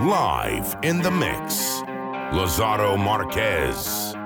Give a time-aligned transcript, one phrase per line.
[0.00, 1.82] Live in the mix,
[2.32, 4.19] Lazaro Marquez.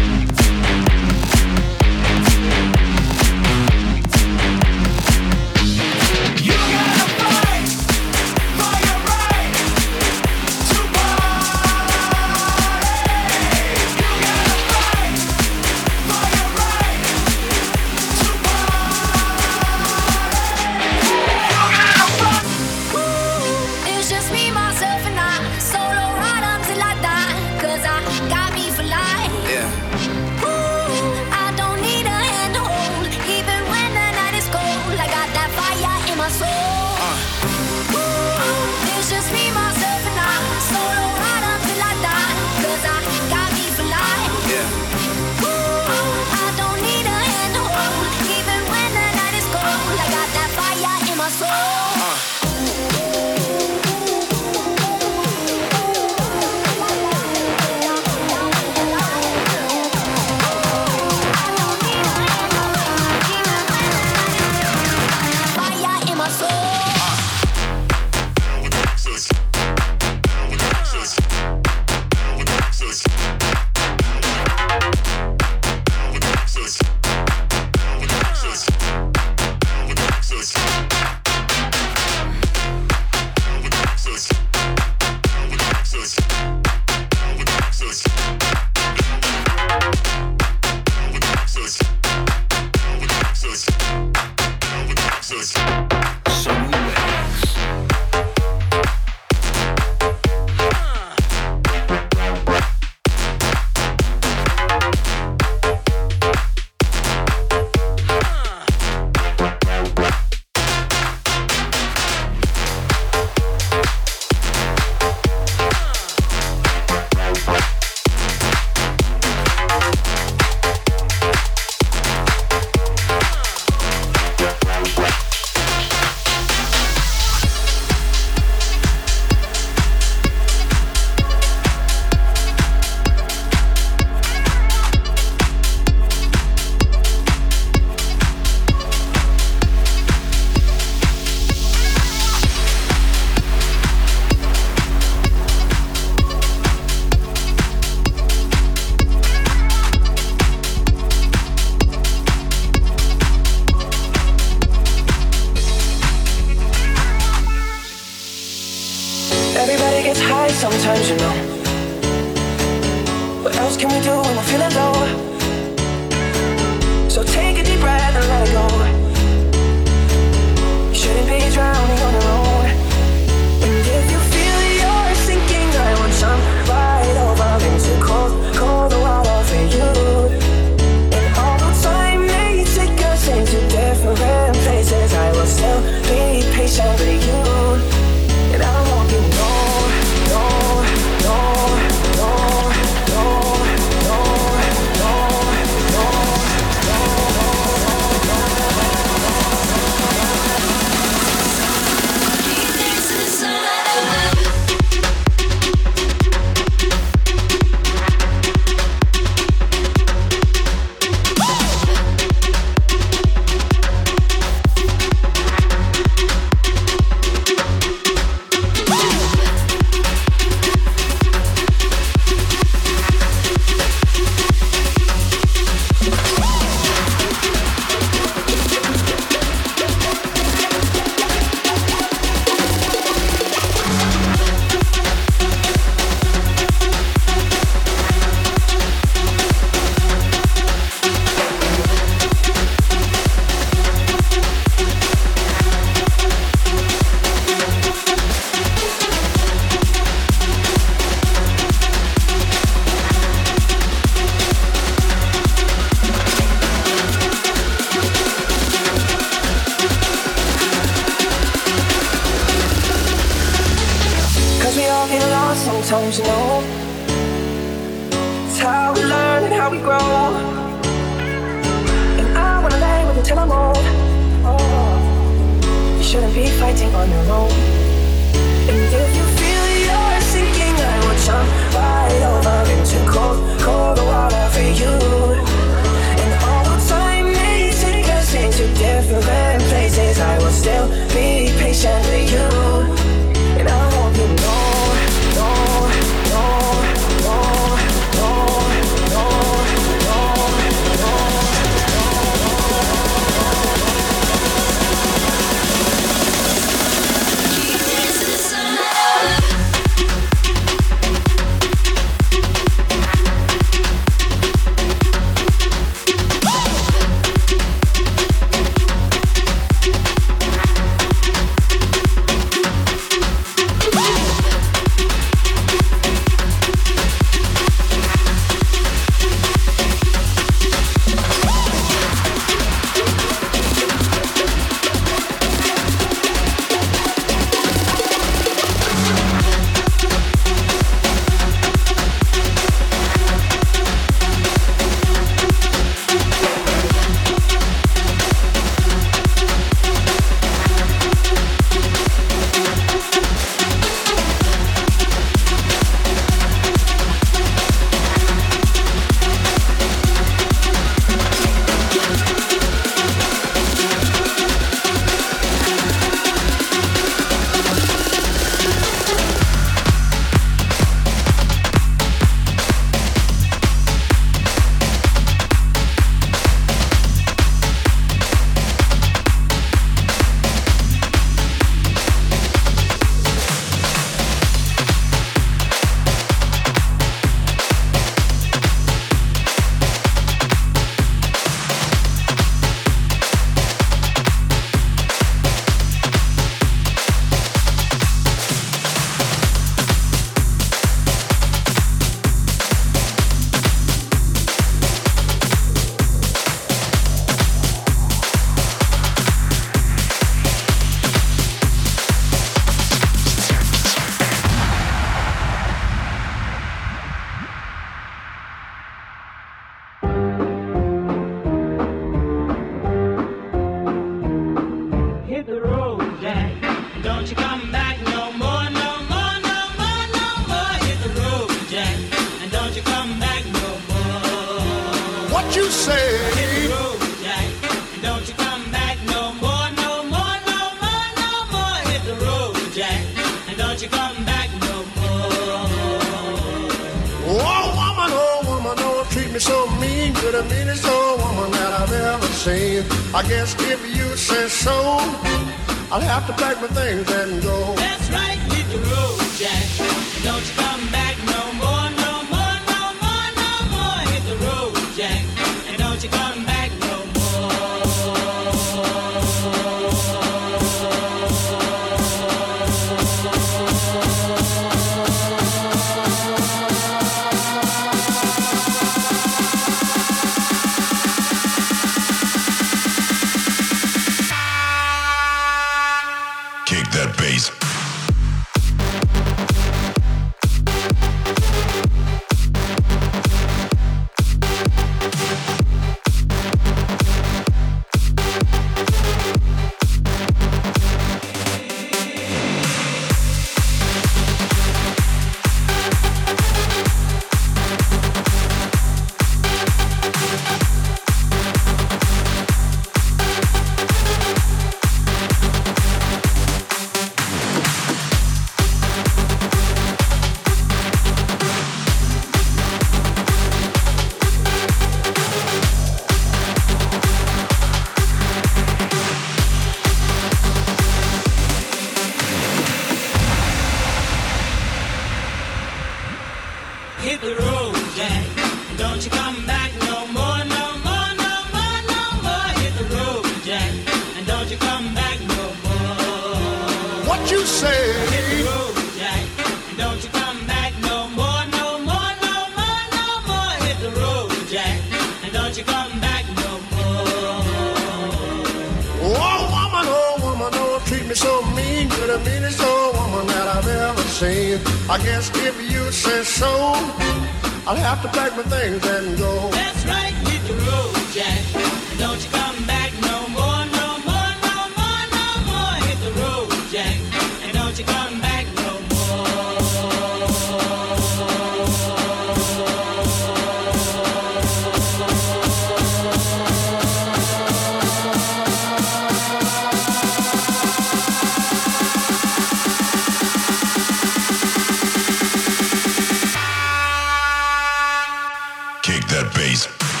[599.41, 600.00] Kick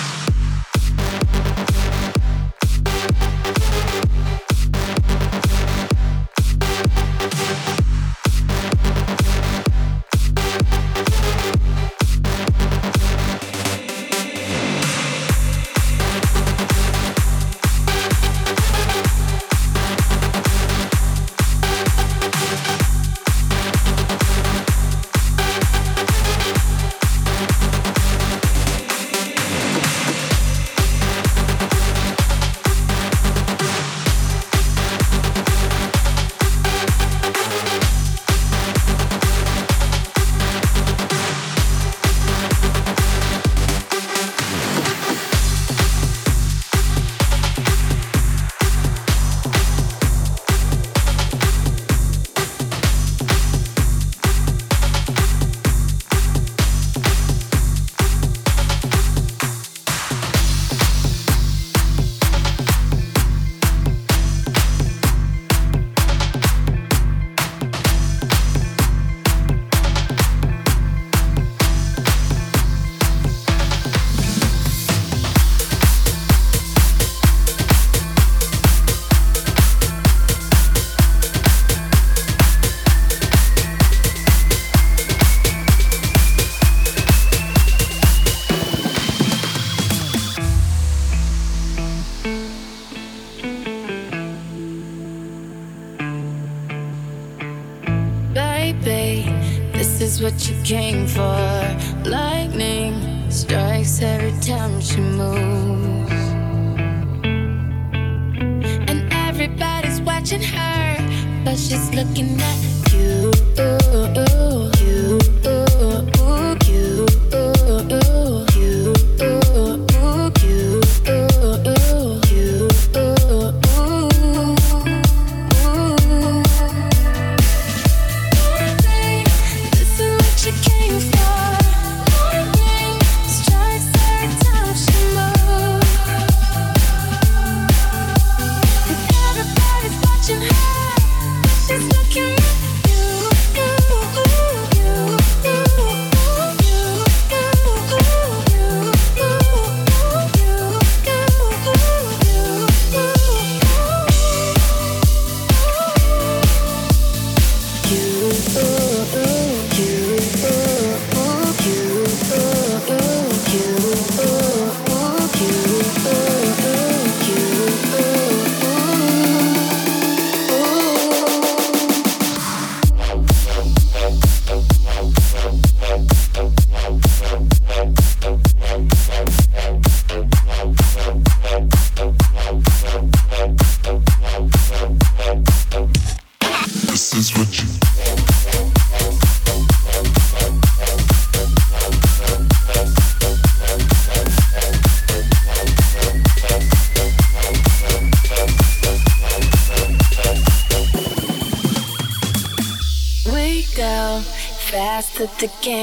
[205.47, 205.80] game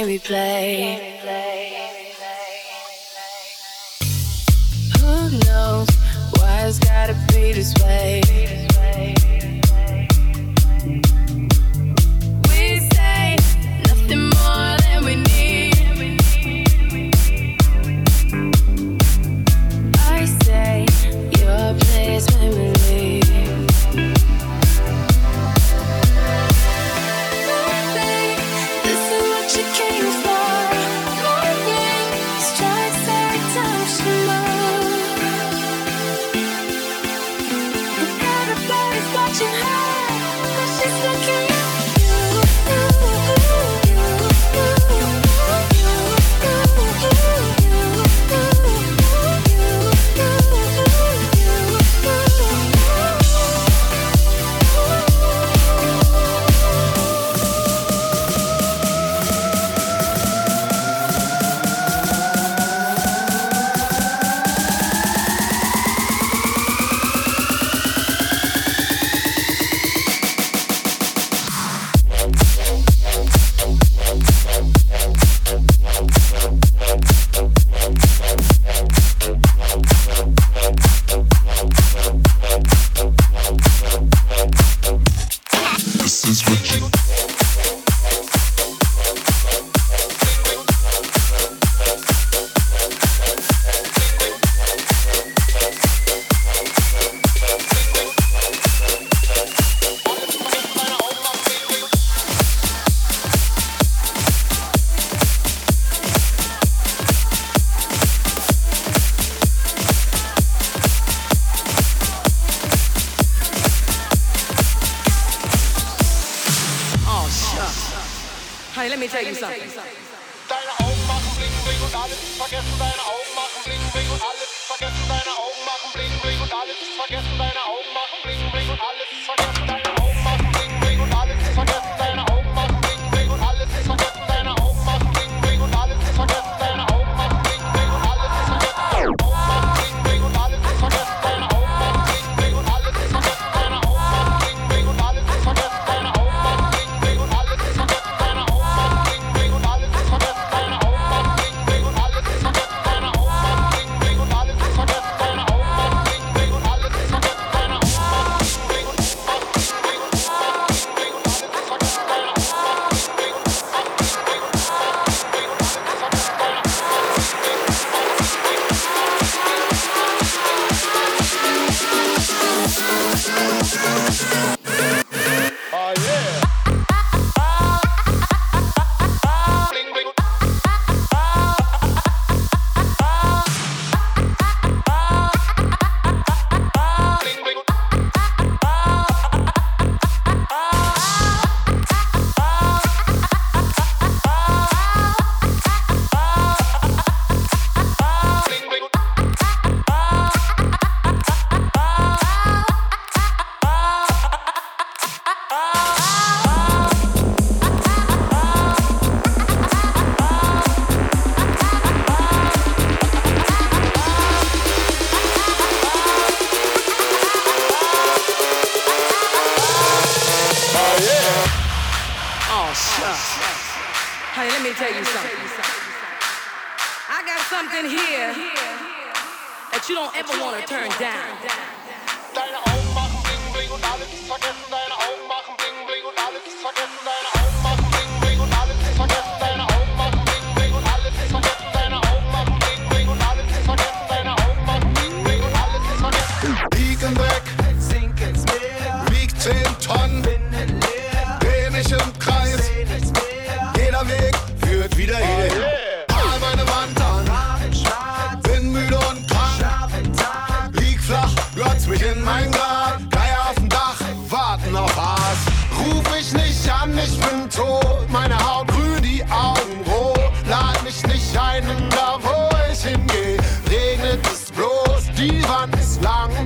[276.08, 276.37] lang